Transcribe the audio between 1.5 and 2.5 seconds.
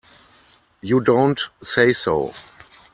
say so!